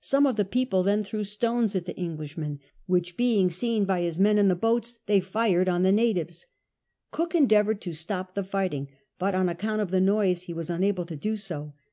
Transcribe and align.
Some 0.00 0.28
of 0.28 0.36
the 0.36 0.44
]>eople 0.44 0.84
then 0.84 1.02
threw 1.02 1.24
stones 1.24 1.74
at 1.74 1.86
the 1.86 1.96
Englishman, 1.96 2.60
wliic.h 2.88 3.16
being 3.16 3.50
seen 3.50 3.84
by 3.84 4.00
his 4.02 4.16
men 4.20 4.38
in 4.38 4.46
the 4.46 4.54
boats, 4.54 5.00
they 5.06 5.18
fired 5.18 5.68
on 5.68 5.82
the 5.82 5.90
natives, 5.90 6.46
(Jook 7.16 7.34
en 7.34 7.48
deavoured 7.48 7.80
to 7.80 7.92
stop 7.92 8.34
the 8.36 8.44
firing, 8.44 8.86
but 9.18 9.34
on 9.34 9.48
account 9.48 9.80
of 9.82 9.90
the 9.90 10.00
noise 10.00 10.42
he 10.42 10.54
was 10.54 10.70
unable 10.70 11.04
to 11.06 11.16
do 11.16 11.36
so. 11.36 11.74